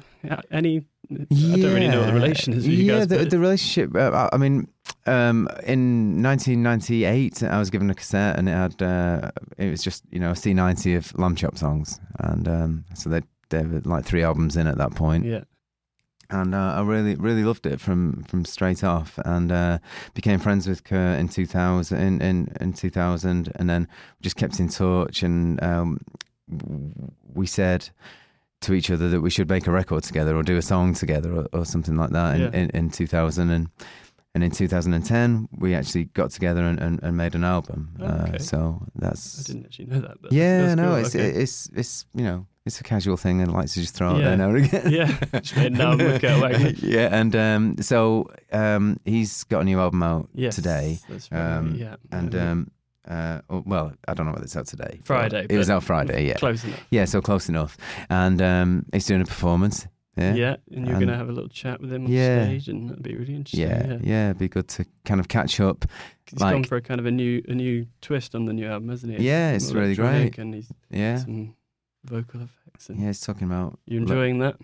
Any. 0.50 0.86
I 1.12 1.16
don't 1.28 1.64
really 1.64 1.86
know 1.86 2.00
what 2.00 2.06
the 2.06 2.14
relation 2.14 2.54
is 2.54 2.66
yeah, 2.66 3.00
guys. 3.00 3.08
the, 3.08 3.18
but- 3.18 3.28
the 3.28 3.38
relationship. 3.38 3.94
Uh, 3.94 4.30
I 4.32 4.38
mean, 4.38 4.68
um, 5.04 5.48
in 5.66 6.22
1998, 6.22 7.42
I 7.42 7.58
was 7.58 7.68
given 7.68 7.90
a 7.90 7.94
cassette, 7.94 8.38
and 8.38 8.48
it 8.48 8.52
had 8.52 8.82
uh, 8.82 9.30
it 9.58 9.68
was 9.68 9.82
just 9.82 10.04
you 10.10 10.18
know 10.18 10.30
a 10.30 10.32
C90 10.34 10.96
of 10.96 11.12
Lambchop 11.12 11.58
songs, 11.58 12.00
and 12.20 12.48
um, 12.48 12.84
so 12.94 13.10
they 13.10 13.20
there 13.50 13.64
were 13.64 13.82
like 13.84 14.06
three 14.06 14.22
albums 14.22 14.56
in 14.56 14.66
at 14.66 14.78
that 14.78 14.94
point, 14.94 15.26
yeah. 15.26 15.44
And 16.30 16.54
uh, 16.54 16.74
I 16.78 16.82
really 16.82 17.14
really 17.16 17.44
loved 17.44 17.66
it 17.66 17.80
from 17.80 18.24
from 18.24 18.44
straight 18.44 18.82
off, 18.84 19.18
and 19.24 19.50
uh, 19.52 19.78
became 20.14 20.38
friends 20.38 20.66
with 20.66 20.84
Kurt 20.84 21.18
in 21.18 21.28
2000 21.28 21.98
in, 22.00 22.20
in 22.20 22.48
in 22.60 22.72
2000, 22.72 23.52
and 23.56 23.68
then 23.70 23.88
just 24.22 24.36
kept 24.36 24.58
in 24.60 24.68
touch, 24.68 25.22
and 25.22 25.62
um, 25.62 25.98
we 27.34 27.46
said 27.46 27.88
to 28.60 28.72
each 28.74 28.90
other 28.90 29.08
that 29.10 29.20
we 29.20 29.30
should 29.30 29.48
make 29.48 29.66
a 29.66 29.70
record 29.70 30.02
together 30.02 30.34
or 30.36 30.42
do 30.42 30.56
a 30.56 30.62
song 30.62 30.94
together 30.94 31.32
or, 31.34 31.46
or 31.52 31.64
something 31.64 31.96
like 31.96 32.10
that 32.10 32.36
in, 32.36 32.40
Yeah. 32.40 32.50
in, 32.52 32.70
in 32.70 32.90
2000 32.90 33.50
and 33.50 33.68
and 34.34 34.42
in 34.42 34.50
2010 34.50 35.48
we 35.58 35.74
actually 35.74 36.04
got 36.06 36.30
together 36.30 36.62
and, 36.64 36.80
and, 36.80 36.98
and 37.02 37.16
made 37.16 37.34
an 37.34 37.44
album 37.44 37.90
Okay. 38.00 38.36
uh, 38.36 38.38
so 38.38 38.82
that's 38.94 39.40
I 39.40 39.42
didn't 39.52 39.66
actually 39.66 39.86
know 39.86 40.00
that. 40.00 40.16
But 40.22 40.32
yeah 40.32 40.62
that's 40.62 40.76
no 40.76 40.88
cool. 40.88 40.94
it's 40.96 41.14
okay. 41.14 41.28
it's 41.30 41.68
it's 41.74 42.06
you 42.14 42.24
know 42.24 42.46
it's 42.66 42.80
a 42.80 42.82
casual 42.82 43.16
thing 43.16 43.40
and 43.40 43.50
I 43.50 43.54
like 43.54 43.68
to 43.68 43.80
just 43.80 43.94
throw 43.94 44.16
it 44.16 44.20
Yeah. 44.20 44.24
there 44.24 44.36
now 44.38 44.48
and 44.50 44.64
again 44.64 44.90
Yeah, 44.90 45.18
an 45.56 45.80
album 45.80 46.12
with 46.12 46.82
yeah 46.82 47.08
and 47.12 47.36
um, 47.36 47.76
so 47.80 48.30
um, 48.52 48.98
he's 49.04 49.44
got 49.44 49.60
a 49.60 49.64
new 49.64 49.78
album 49.78 50.02
out 50.02 50.28
Yes, 50.34 50.54
today 50.56 50.98
That's 51.08 51.30
right. 51.30 51.56
um, 51.58 51.74
yeah. 51.74 51.96
and 52.10 52.34
Um, 52.34 52.70
uh, 53.06 53.40
oh, 53.50 53.62
well 53.66 53.92
I 54.08 54.14
don't 54.14 54.24
know 54.26 54.32
whether 54.32 54.44
it's 54.44 54.56
out 54.56 54.66
today 54.66 55.00
Friday. 55.04 55.46
it 55.50 55.58
was 55.58 55.68
out 55.68 55.82
Friday 55.82 56.26
yeah 56.26 56.34
Close 56.34 56.64
enough. 56.64 56.86
yeah 56.90 57.04
so 57.04 57.20
close 57.20 57.48
enough 57.50 57.76
and 58.08 58.40
um, 58.40 58.86
he's 58.92 59.04
doing 59.06 59.20
a 59.20 59.26
performance 59.26 59.86
Yeah. 60.16 60.34
yeah 60.34 60.56
and 60.74 60.86
you're 60.86 60.94
going 60.96 61.08
to 61.08 61.16
have 61.16 61.28
a 61.28 61.32
little 61.32 61.50
chat 61.50 61.82
with 61.82 61.92
him 61.92 62.06
on 62.06 62.12
Yeah. 62.12 62.44
stage, 62.46 62.68
and 62.68 62.88
that'd 62.88 63.02
be 63.02 63.14
really 63.14 63.34
interesting. 63.34 63.68
yeah, 63.68 63.86
Yeah, 63.86 63.98
yeah, 64.02 64.24
it'd 64.30 64.38
be 64.38 64.48
good 64.48 64.68
to 64.68 64.86
kind 65.04 65.20
of 65.20 65.28
catch 65.28 65.60
up. 65.60 65.84
He's 66.30 66.38
gone 66.38 66.64
for 66.64 66.76
a 66.76 66.80
kind 66.80 66.98
of 66.98 67.04
a 67.06 67.10
new 67.10 67.42
a 67.48 67.54
new 67.54 67.86
twist 68.00 68.34
on 68.34 68.46
the 68.46 68.52
new 68.54 68.66
album, 68.66 68.88
hasn't 68.88 69.18
he? 69.18 69.26
Yeah, 69.26 69.52
it's 69.52 69.70
really 69.72 69.94
great. 69.96 70.38
and 70.38 70.54
he's 70.54 70.72
Yeah, 70.90 71.18
some 71.18 71.54
vocal 72.04 72.42
effects. 72.42 72.88
And 72.88 73.00
yeah, 73.00 73.08
he's 73.08 73.20
talking 73.20 73.46
about. 73.46 73.78
You 73.86 73.98
enjoying 73.98 74.38
that? 74.38 74.56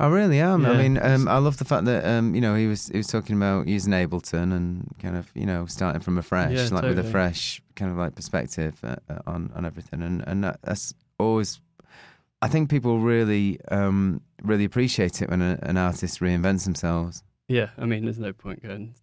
I 0.00 0.06
really 0.06 0.38
am. 0.38 0.64
I 0.64 0.76
mean, 0.76 0.96
um, 1.02 1.26
I 1.26 1.38
love 1.38 1.56
the 1.56 1.64
fact 1.64 1.84
that 1.86 2.04
um, 2.04 2.32
you 2.34 2.40
know 2.40 2.54
he 2.54 2.68
was 2.68 2.86
he 2.86 2.98
was 2.98 3.08
talking 3.08 3.34
about 3.34 3.66
using 3.66 3.92
Ableton 3.92 4.54
and 4.54 4.94
kind 5.00 5.16
of 5.16 5.28
you 5.34 5.44
know 5.44 5.66
starting 5.66 6.00
from 6.00 6.18
a 6.18 6.22
fresh, 6.22 6.52
Yeah, 6.52 6.68
like 6.70 6.84
with 6.84 7.00
a 7.00 7.04
fresh 7.04 7.60
kind 7.74 7.90
of 7.90 7.98
like 7.98 8.14
perspective 8.14 8.78
uh, 8.84 8.96
uh, 9.10 9.18
on 9.26 9.50
on 9.56 9.64
everything, 9.64 10.02
and 10.02 10.22
and 10.26 10.44
that, 10.44 10.60
that's 10.62 10.94
always 11.18 11.60
I 12.40 12.46
think 12.46 12.70
people 12.70 13.00
really 13.00 13.58
um, 13.72 14.20
really 14.42 14.64
appreciate 14.64 15.20
it 15.20 15.30
when 15.30 15.42
a, 15.42 15.58
an 15.62 15.76
artist 15.76 16.20
reinvents 16.20 16.64
themselves. 16.64 17.24
Yeah, 17.48 17.70
I 17.76 17.86
mean, 17.86 18.04
there's 18.04 18.20
no 18.20 18.32
point 18.32 18.62
going 18.62 18.94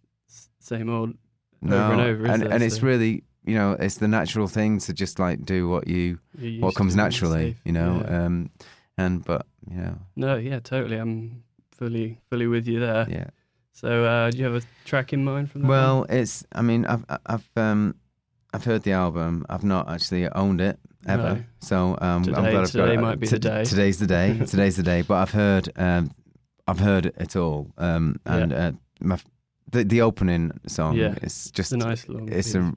same 0.60 0.88
old. 0.88 1.14
No, 1.60 1.76
Over 1.76 1.92
and 1.92 2.00
over, 2.00 2.26
and, 2.26 2.42
there? 2.42 2.52
and 2.52 2.62
it's 2.62 2.82
really 2.82 3.22
you 3.46 3.54
know 3.54 3.72
it's 3.78 3.96
the 3.98 4.08
natural 4.08 4.48
thing 4.48 4.78
to 4.80 4.92
just 4.92 5.18
like 5.18 5.44
do 5.44 5.68
what 5.68 5.86
you 5.88 6.18
what 6.60 6.74
comes 6.74 6.94
naturally, 6.96 7.56
you 7.64 7.72
know. 7.72 8.02
Yeah. 8.04 8.24
Um, 8.26 8.50
and 8.98 9.24
but 9.24 9.46
you 9.70 9.76
know, 9.76 9.98
no, 10.16 10.36
yeah, 10.36 10.60
totally. 10.60 10.96
I'm 10.96 11.42
fully 11.72 12.18
fully 12.30 12.46
with 12.46 12.66
you 12.68 12.80
there. 12.80 13.06
yeah. 13.08 13.26
So, 13.72 14.04
uh, 14.04 14.30
do 14.30 14.38
you 14.38 14.44
have 14.44 14.54
a 14.54 14.62
track 14.86 15.12
in 15.12 15.22
mind 15.22 15.50
from 15.50 15.62
that? 15.62 15.68
Well, 15.68 16.06
it's. 16.08 16.44
I 16.52 16.62
mean, 16.62 16.86
I've 16.86 17.04
I've 17.26 17.46
um, 17.56 17.94
I've 18.54 18.64
heard 18.64 18.82
the 18.84 18.92
album. 18.92 19.44
I've 19.50 19.64
not 19.64 19.90
actually 19.90 20.26
owned 20.30 20.60
it 20.62 20.78
ever. 21.06 21.34
No. 21.34 21.44
So 21.60 21.98
um, 22.00 22.22
Today- 22.24 22.36
I'm 22.36 22.42
glad 22.42 22.46
I've 22.54 22.62
got 22.62 22.66
today 22.70 22.94
it. 22.94 23.00
might 23.00 23.20
be 23.20 23.26
the 23.26 23.38
day. 23.38 23.64
Today's 23.64 23.98
the 23.98 24.06
day. 24.06 24.38
today's 24.46 24.76
the 24.76 24.82
day. 24.82 25.02
But 25.02 25.16
I've 25.16 25.30
heard 25.32 25.68
um, 25.76 26.10
I've 26.66 26.80
heard 26.80 27.06
it 27.06 27.36
all. 27.36 27.70
Um, 27.76 28.18
and 28.24 28.52
uh, 28.52 28.72
my, 29.00 29.18
the 29.70 29.84
the 29.84 30.00
opening 30.00 30.52
song 30.66 30.96
Yeah. 30.96 31.12
is 31.16 31.22
It's 31.24 31.50
just 31.50 31.72
a 31.72 31.76
nice 31.76 32.08
long. 32.08 32.28
it's 32.32 32.48
piece, 32.48 32.54
a 32.54 32.72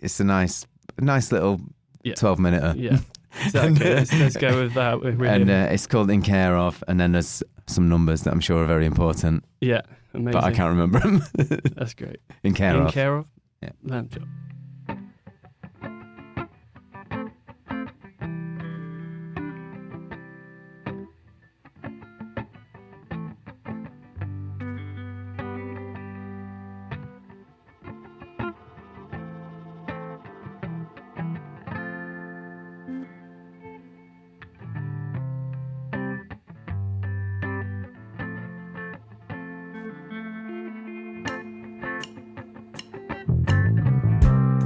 it's 0.00 0.20
a 0.20 0.24
nice 0.24 0.66
nice 1.00 1.32
little 1.32 1.60
Yeah. 2.02 2.14
twelve 2.14 2.38
minute. 2.38 2.76
yeah, 2.76 2.98
exactly. 3.44 3.94
let's, 3.94 4.12
let's 4.12 4.36
go 4.36 4.62
with 4.62 4.74
that. 4.74 5.00
We're 5.00 5.24
And 5.24 5.50
uh, 5.50 5.68
it's 5.70 5.86
called 5.86 6.10
In 6.10 6.22
Care 6.22 6.56
of, 6.56 6.82
and 6.88 6.98
then 7.00 7.12
there's 7.12 7.42
some 7.66 7.88
numbers 7.88 8.22
that 8.22 8.32
I'm 8.32 8.40
sure 8.40 8.62
are 8.62 8.66
very 8.66 8.86
important, 8.86 9.44
yeah, 9.60 9.82
amazing. 10.14 10.32
but 10.32 10.44
I 10.44 10.52
can't 10.52 10.70
remember 10.70 10.98
them. 11.00 11.22
That's 11.76 11.94
great. 11.94 12.18
In 12.42 12.54
Care 12.54 12.74
in 12.74 12.80
of. 12.80 12.86
In 12.86 12.92
Care 12.92 13.16
of. 13.16 13.26
Yeah. 13.62 13.70
Lambchop. 13.86 14.26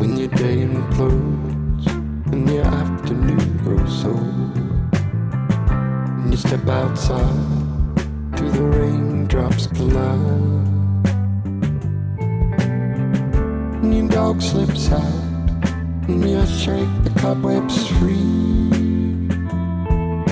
When 0.04 0.18
your 0.18 0.28
day 0.28 0.58
implodes 0.58 1.86
and 2.30 2.46
your 2.50 2.62
afternoon 2.62 3.56
grows 3.64 4.02
so 4.02 4.10
and 4.10 6.30
you 6.30 6.36
step 6.36 6.68
outside 6.68 8.36
to 8.36 8.50
the 8.50 8.62
raindrops 8.64 9.66
collide. 9.68 10.66
And 13.82 13.96
your 13.96 14.08
dog 14.08 14.42
slips 14.42 14.92
out 14.92 15.02
and 16.06 16.28
you 16.28 16.46
shake 16.48 17.04
the 17.04 17.12
cobwebs 17.18 17.86
free. 17.96 18.68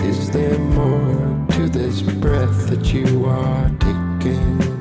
Is 0.07 0.31
there 0.33 0.59
more 0.59 1.47
to 1.53 1.71
this 1.71 2.03
breath 2.03 2.69
that 2.69 2.93
you 2.93 3.25
are 3.25 3.71
taking 3.81 4.72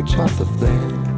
the 0.00 0.16
language 0.16 0.40
of 0.40 1.09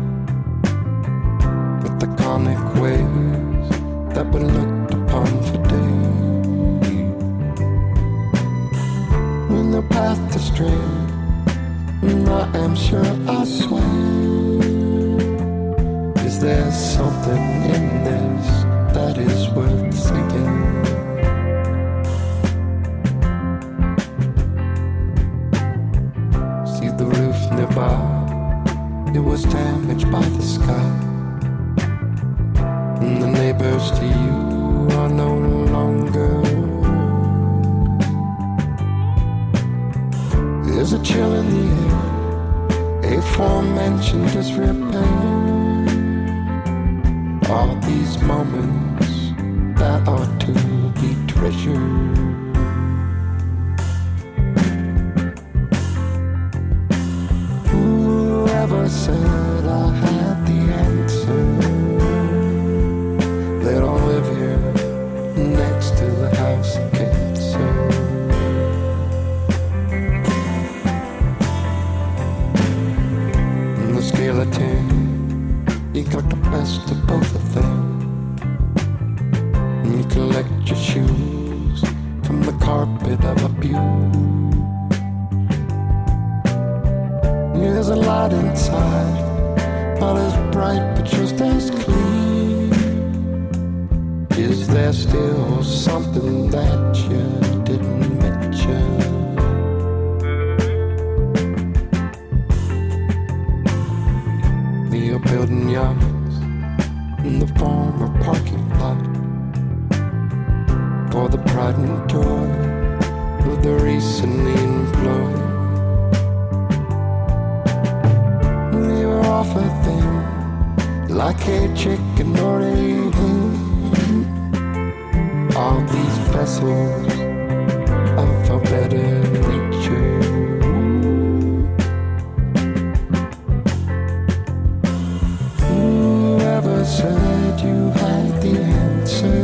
said 137.02 137.60
you 137.60 137.90
had 137.90 138.30
the 138.42 138.54
answer. 138.60 139.40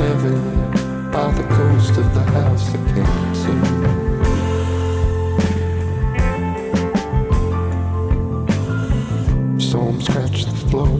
Living 0.00 0.44
by 1.12 1.30
the 1.32 1.44
coast 1.56 1.94
of 1.98 2.06
the 2.14 2.24
house 2.36 2.64
that 2.72 2.82
came 2.94 3.34
soon. 3.42 3.66
Storm 9.60 10.00
scratched 10.00 10.46
the 10.46 10.56
floor 10.70 10.98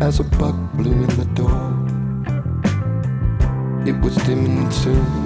as 0.00 0.20
a 0.20 0.24
buck 0.38 0.56
blew 0.72 0.92
in 0.92 1.12
the 1.20 1.28
door. 1.40 1.60
It 3.86 3.96
was 4.02 4.14
dimming 4.24 4.70
soon. 4.70 5.23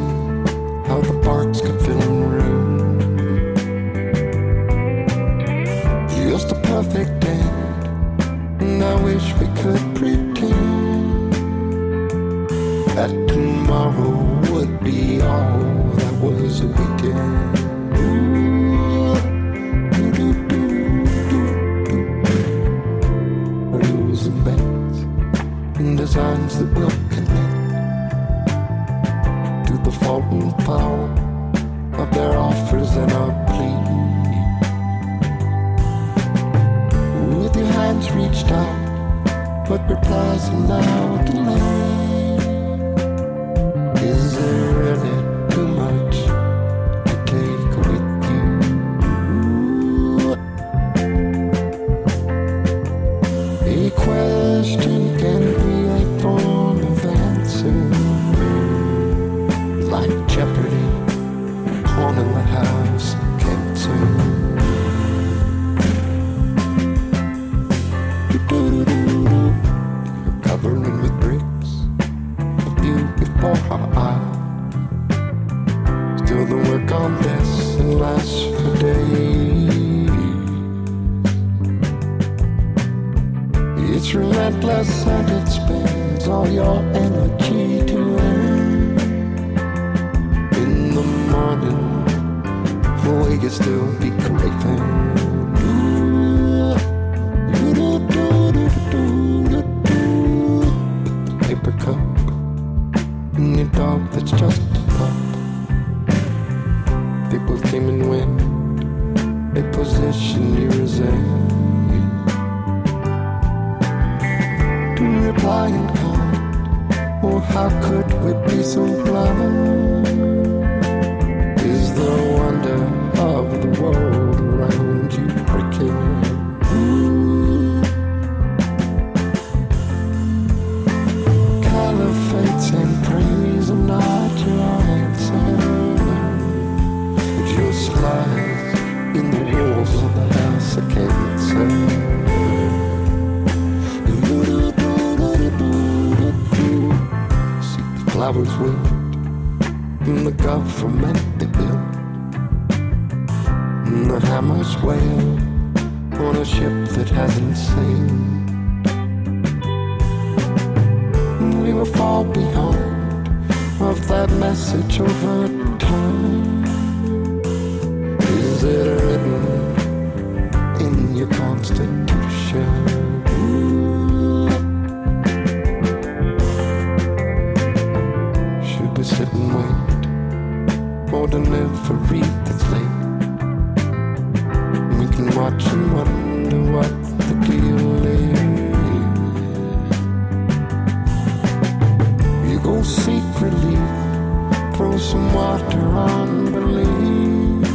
throw 194.78 194.96
some 194.96 195.34
water 195.34 195.80
on 195.88 196.52
belief. 196.52 197.66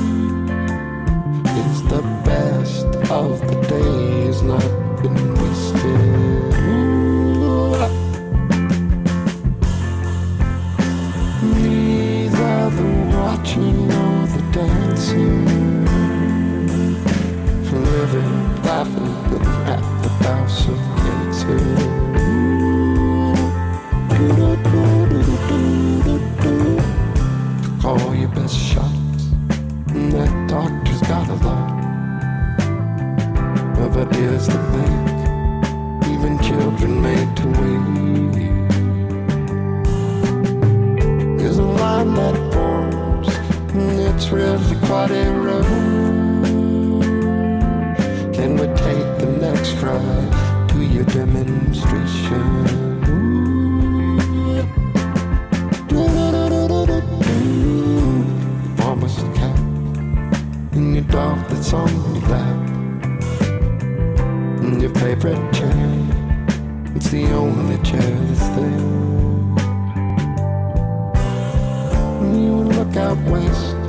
It's 1.60 1.82
the 1.92 2.02
best 2.24 2.86
of 3.12 3.42
the 3.42 3.58
days 3.68 4.42
not 4.42 4.64
been 5.02 5.34
wasted. 5.36 6.54
Neither 11.58 12.70
the 12.78 13.18
watching 13.18 13.88
nor 13.90 14.28
the 14.28 14.42
dancing. 14.54 15.84
Living, 17.84 18.64
laughing, 18.64 19.30
living 19.30 19.66
happy. 19.68 19.93
tears 34.24 34.48
that 34.48 34.64
make 34.76 36.14
even 36.14 36.34
children 36.40 37.02
made 37.02 37.36
to 37.36 37.46
weep. 37.60 38.34
There's 41.40 41.58
a 41.58 41.64
line 41.64 42.14
that 42.14 42.36
forms, 42.54 43.28
and 43.74 44.00
it's 44.00 44.30
really 44.30 44.78
quite 44.88 45.12
a 45.12 45.30
road. 45.48 45.64
Can 48.34 48.52
we 48.54 48.68
take 48.88 49.10
the 49.24 49.30
next 49.42 49.74
ride 49.82 50.70
to 50.70 50.78
your 50.82 51.06
demonstration? 51.06 52.63
the 67.14 67.32
only 67.34 67.78
chair 67.84 68.02
that's 68.02 68.48
there. 68.56 68.80
You 72.34 72.56
look 72.74 72.98
out 72.98 73.20
west. 73.30 73.83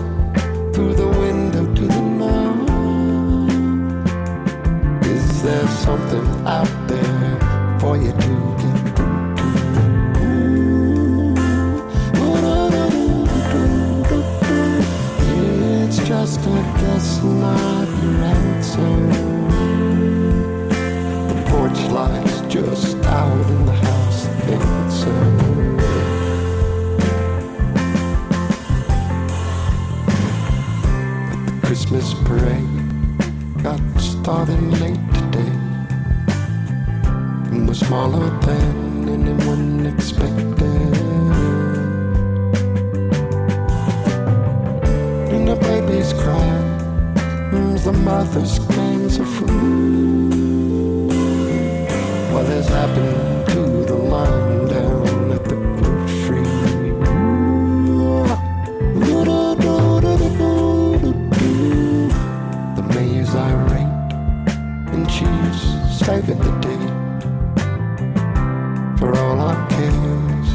For 69.04 69.18
all 69.18 69.38
our 69.38 69.68
cares. 69.68 70.50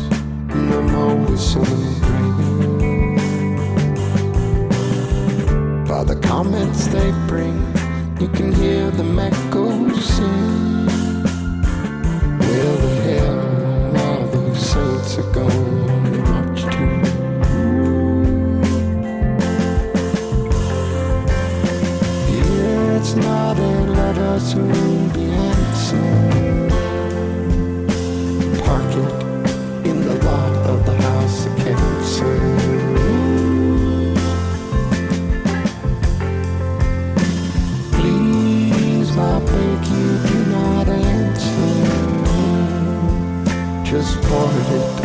And 0.56 0.74
I'm 0.74 0.96
always 0.96 1.42
celebrating 1.54 3.16
by 5.86 6.04
the 6.04 6.20
comments 6.32 6.88
they 6.88 7.12
bring. 7.28 7.58
You 8.20 8.28
can 8.30 8.52
hear 8.52 8.90
the 8.90 9.04
echoes 9.30 10.04
sing. 10.16 10.88
Where 12.40 12.76
the 12.86 12.94
hell 13.08 13.98
are 14.08 14.28
those 14.34 14.60
saints 14.72 15.18
are 15.20 15.32
to 15.34 15.44
march 16.30 16.62
to? 16.74 16.86
It's 22.98 23.16
not 23.16 23.58
a 23.58 23.74
letter 23.98 24.40
to 24.52 24.89
Just 44.30 44.99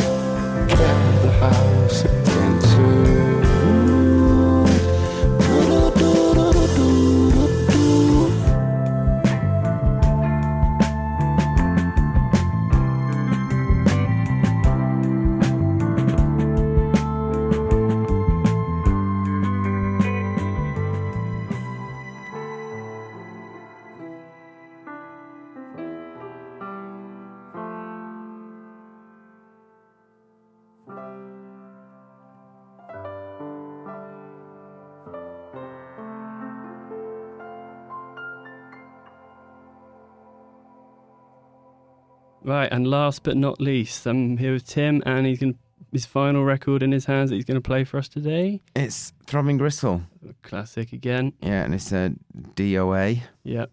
Right, 42.45 42.71
and 42.71 42.87
last 42.87 43.23
but 43.23 43.37
not 43.39 43.61
least, 43.61 44.07
I'm 44.07 44.37
here 44.37 44.53
with 44.53 44.67
Tim, 44.67 45.03
and 45.07 45.27
he's 45.27 45.39
going 45.41 45.59
his 45.93 46.05
final 46.05 46.45
record 46.45 46.83
in 46.83 46.93
his 46.93 47.07
hands 47.07 47.31
that 47.31 47.37
he's 47.37 47.45
going 47.45 47.55
to 47.55 47.61
play 47.61 47.85
for 47.85 47.97
us 47.99 48.09
today. 48.09 48.61
It's 48.75 49.13
Throbbing 49.27 49.57
Gristle. 49.59 50.03
Classic 50.43 50.93
again. 50.93 51.33
Yeah, 51.41 51.63
and 51.65 51.73
it's 51.75 51.91
a 51.93 52.13
DOA. 52.57 53.23
Yep. 53.45 53.71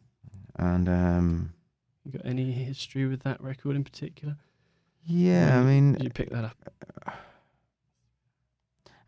And 0.57 0.88
um, 0.88 1.53
You 2.05 2.12
got 2.12 2.21
any 2.25 2.51
history 2.51 3.07
with 3.07 3.23
that 3.23 3.41
record 3.41 3.75
in 3.75 3.84
particular? 3.84 4.38
yeah, 5.03 5.60
I 5.60 5.63
mean, 5.63 5.93
did 5.93 6.03
you 6.03 6.10
pick 6.12 6.29
that 6.29 6.45
up? 6.45 6.55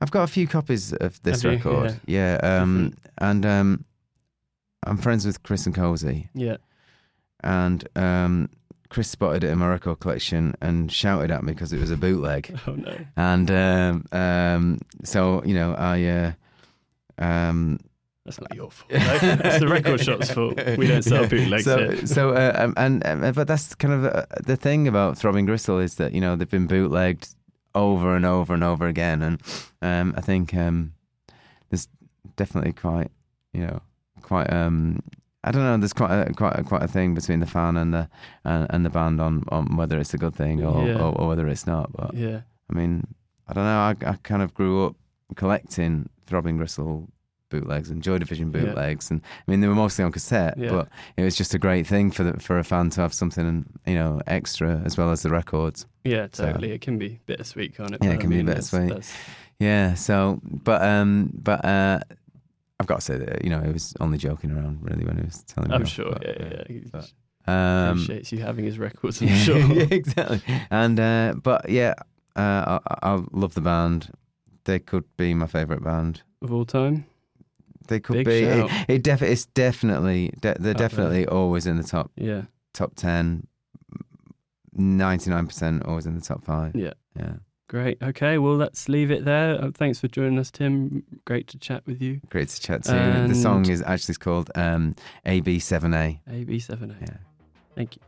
I've 0.02 0.12
got 0.12 0.24
a 0.24 0.28
few 0.28 0.48
copies 0.48 0.92
of 0.92 1.22
this 1.24 1.46
record. 1.46 2.00
Yeah, 2.06 2.38
um, 2.44 2.94
and 3.20 3.46
um, 3.46 3.86
I'm 4.86 4.98
friends 4.98 5.26
with 5.26 5.44
Chris 5.44 5.66
and 5.68 5.74
Cosey, 5.76 6.30
Yeah. 6.34 6.58
and 7.42 7.88
um, 7.96 8.50
Chris 8.94 9.10
spotted 9.10 9.44
it 9.44 9.50
in 9.50 9.58
my 9.58 9.68
record 9.68 10.00
collection 10.00 10.54
and 10.62 10.92
shouted 10.92 11.32
at 11.32 11.44
me 11.44 11.52
because 11.52 11.74
it 11.74 11.80
was 11.80 11.90
a 11.90 11.98
bootleg. 11.98 12.56
Oh 12.68 12.76
no. 12.76 12.96
And 13.18 13.50
um, 13.52 14.06
um, 14.12 14.80
so, 15.04 15.44
you 15.44 15.56
know, 15.56 15.74
I. 15.74 16.04
Uh, 16.06 16.32
um, 17.18 17.80
That's 18.24 18.40
not 18.40 18.54
your 18.56 18.70
fault. 18.70 18.92
That's 18.92 19.60
the 19.60 19.68
record 19.68 20.00
shop's 20.00 20.32
fault. 20.32 20.60
We 20.78 20.88
don't 20.88 21.02
sell 21.02 21.28
bootlegs 21.28 21.66
so, 21.66 21.78
here. 21.78 22.06
So, 22.06 22.30
uh, 22.36 22.54
um, 22.56 22.74
and 22.78 23.06
um, 23.06 23.34
but 23.34 23.48
that's 23.48 23.76
kind 23.76 23.94
of 23.94 24.06
uh, 24.06 24.26
the 24.44 24.56
thing 24.56 24.88
about 24.88 25.18
Throbbing 25.18 25.46
Gristle 25.46 25.80
is 25.80 25.96
that 25.96 26.14
you 26.14 26.22
know 26.22 26.36
they've 26.36 26.50
been 26.50 26.68
bootlegged 26.68 27.36
over 27.76 28.16
and 28.16 28.26
over 28.26 28.54
and 28.54 28.64
over 28.64 28.88
again, 28.88 29.22
and 29.24 29.42
um, 29.82 30.14
I 30.16 30.22
think 30.22 30.54
um, 30.54 30.94
there's 31.70 31.88
definitely 32.36 32.74
quite, 32.74 33.12
you 33.54 33.62
know, 33.62 33.82
quite. 34.22 34.54
Um, 34.54 35.02
I 35.44 35.52
don't 35.52 35.64
know. 35.64 35.78
There's 35.78 35.94
quite 35.94 36.12
a, 36.30 36.34
quite 36.34 36.58
a, 36.60 36.64
quite 36.64 36.84
a 36.84 36.88
thing 36.88 37.14
between 37.16 37.40
the 37.40 37.46
fan 37.46 37.76
and 37.78 37.94
the 37.94 38.10
and, 38.46 38.68
and 38.70 38.86
the 38.86 38.90
band 38.90 39.20
on, 39.22 39.44
on 39.50 39.76
whether 39.76 40.00
it's 40.00 40.14
a 40.14 40.18
good 40.18 40.36
thing 40.36 40.64
or, 40.64 40.88
Yeah. 40.88 41.00
or, 41.02 41.20
or 41.20 41.28
whether 41.28 41.48
it's 41.48 41.68
not. 41.68 41.92
But 41.92 42.14
Yeah. 42.14 42.42
I 42.70 42.74
mean, 42.74 43.06
I 43.48 43.54
don't 43.54 43.66
know. 43.66 43.80
I, 44.08 44.12
I 44.12 44.16
kind 44.24 44.42
of 44.42 44.54
grew 44.54 44.86
up 44.86 44.96
collecting 45.36 46.10
Throbbing 46.28 46.58
Gristle 46.58 47.10
bootlegs 47.50 47.90
and 47.90 48.02
Joy 48.02 48.18
Division 48.18 48.52
Yeah. 48.54 48.62
bootlegs, 48.62 49.12
and 49.12 49.22
I 49.48 49.52
mean 49.52 49.60
they 49.62 49.68
were 49.68 49.76
mostly 49.76 50.04
on 50.06 50.12
cassette, 50.12 50.58
Yeah. 50.58 50.70
but 50.72 50.88
it 51.18 51.24
was 51.24 51.36
just 51.36 51.54
a 51.54 51.60
great 51.60 51.86
thing 51.86 52.10
for 52.10 52.24
the, 52.24 52.40
for 52.40 52.58
a 52.58 52.64
fan 52.64 52.90
to 52.92 53.02
have 53.02 53.14
something 53.14 53.66
you 53.86 53.96
know 53.96 54.22
extra 54.28 54.82
as 54.86 54.98
well 54.98 55.12
as 55.12 55.22
the 55.24 55.30
records. 55.30 55.86
Yeah, 56.04 56.28
So- 56.32 56.46
totally. 56.46 56.72
It 56.72 56.82
can 56.82 56.98
be 56.98 57.20
bittersweet, 57.26 57.76
can't 57.76 57.92
it? 57.94 58.00
Yeah, 58.02 58.12
it 58.12 58.14
But 58.14 58.18
I 58.18 58.22
can 58.22 58.30
be 58.30 58.38
mean, 58.38 58.46
that's- 58.48 58.72
bittersweet. 58.72 58.90
that's- 58.90 59.14
Yeah. 59.60 59.94
So, 59.94 60.40
but 60.44 60.82
um, 60.82 61.30
but 61.34 61.64
uh, 61.64 62.00
I've 62.84 62.88
got 62.88 62.96
to 63.00 63.02
say 63.02 63.18
that 63.18 63.44
you 63.44 63.50
know 63.50 63.62
it 63.62 63.72
was 63.74 63.94
only 64.00 64.18
joking 64.18 64.52
around 64.52 64.80
really 64.82 65.06
when 65.06 65.18
he 65.18 65.24
was 65.24 65.42
telling 65.44 65.70
me. 65.70 65.76
I'm 65.76 65.84
off, 65.84 65.88
sure. 65.88 66.12
but, 66.12 66.24
Yeah, 66.24 66.36
yeah. 66.40 66.64
yeah. 66.70 66.80
But, 66.92 67.12
Um, 67.52 67.90
appreciates 68.02 68.32
you 68.32 68.40
having 68.40 68.66
his 68.66 68.78
records. 68.78 69.22
I'm 69.22 69.28
yeah, 69.34 69.36
sure. 69.38 69.58
yeah, 69.58 69.88
exactly. 69.90 70.42
And 70.70 71.00
uh, 71.00 71.34
but 71.42 71.70
yeah, 71.70 71.94
uh, 72.36 72.80
I, 72.88 72.96
I 73.12 73.22
love 73.32 73.54
the 73.54 73.62
band. 73.62 74.10
They 74.66 74.80
could 74.80 75.04
be 75.18 75.34
my 75.34 75.48
favorite 75.48 75.84
band. 75.84 76.22
of 76.42 76.52
all 76.54 76.66
time. 76.66 77.06
They 77.90 78.00
could 78.00 78.16
Big 78.16 78.26
be. 78.28 78.40
It, 78.44 78.68
shout. 78.70 78.86
it 78.90 79.04
def- 79.04 79.22
it's 79.22 79.46
definitely. 79.46 80.32
De- 80.40 80.40
they're 80.42 80.54
Up 80.54 80.60
there. 80.62 80.74
definitely 80.74 81.28
always 81.28 81.66
in 81.68 81.76
the 81.78 81.84
top 81.84 82.12
Yeah. 82.16 82.44
top 82.74 82.96
ten. 82.96 83.48
Ninety 84.76 85.30
nine 85.30 85.46
percent 85.48 85.86
always 85.86 86.06
in 86.06 86.16
the 86.16 86.22
top 86.22 86.44
five. 86.44 86.76
Yeah. 86.76 86.94
Yeah. 87.20 87.34
Great. 87.74 87.98
Okay. 88.04 88.38
Well, 88.38 88.56
let's 88.56 88.88
leave 88.88 89.10
it 89.10 89.26
there. 89.26 89.60
Uh, 89.60 89.72
thanks 89.74 90.00
for 90.00 90.08
joining 90.08 90.38
us, 90.38 90.52
Tim. 90.52 91.04
Great 91.26 91.48
to 91.48 91.58
chat 91.58 91.82
with 91.88 92.04
you. 92.04 92.22
Great 92.30 92.50
to 92.50 92.62
chat 92.62 92.84
to 92.84 92.94
you. 92.94 93.28
The 93.28 93.34
song 93.34 93.68
is 93.68 93.82
actually 93.82 94.14
called 94.14 94.52
um, 94.54 94.94
AB7A. 95.26 96.20
AB7A. 96.30 97.02
Yeah. 97.02 97.18
Thank 97.74 97.96
you. 97.96 98.02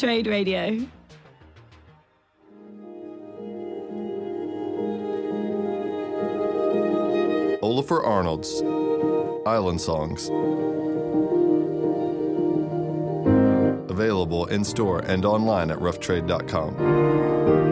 Trade 0.00 0.28
Radio. 0.28 0.88
Ólafur 7.60 8.02
Arnalds 8.02 8.62
Island 9.46 9.78
Songs. 9.78 10.30
Available 13.90 14.46
in 14.46 14.64
store 14.64 15.00
and 15.00 15.26
online 15.26 15.70
at 15.70 15.78
roughtrade.com. 15.78 17.69